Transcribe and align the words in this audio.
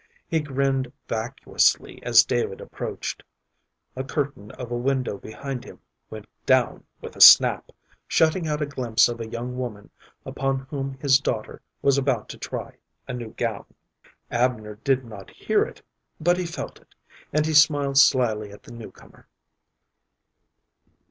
He 0.27 0.39
grinned 0.39 0.91
vacuously 1.07 1.99
as 2.01 2.23
David 2.25 2.59
approached. 2.59 3.21
A 3.95 4.03
curtain 4.03 4.49
of 4.53 4.71
a 4.71 4.75
window 4.75 5.19
behind 5.19 5.63
him 5.63 5.79
went 6.09 6.25
down 6.47 6.85
with 7.01 7.15
a 7.15 7.21
snap, 7.21 7.69
shutting 8.07 8.47
out 8.47 8.63
a 8.63 8.65
glimpse 8.65 9.07
of 9.07 9.21
a 9.21 9.27
young 9.27 9.59
woman 9.59 9.91
upon 10.25 10.61
whom 10.71 10.93
his 10.97 11.19
daughter 11.19 11.61
was 11.83 11.99
about 11.99 12.29
to 12.29 12.39
try 12.39 12.77
a 13.07 13.13
new 13.13 13.33
gown. 13.35 13.65
Abner 14.31 14.77
did 14.83 15.05
not 15.05 15.29
hear 15.29 15.61
it, 15.65 15.83
but 16.19 16.37
he 16.39 16.47
felt 16.47 16.81
it, 16.81 16.95
and 17.31 17.45
he 17.45 17.53
smiled 17.53 17.99
slyly 17.99 18.51
at 18.51 18.63
the 18.63 18.71
new 18.73 18.89
comer. 18.89 19.27